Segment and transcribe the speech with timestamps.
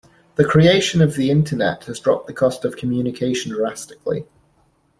[0.33, 4.25] The creation of the internet has dropped the cost of communication drastically.